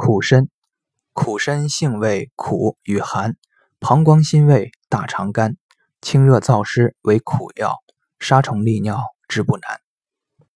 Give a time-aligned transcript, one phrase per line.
[0.00, 0.48] 苦参，
[1.12, 3.34] 苦参性味苦与寒，
[3.80, 5.56] 膀胱辛味，大肠干，
[6.00, 7.74] 清热燥湿为苦药，
[8.20, 9.87] 杀虫利尿之不难。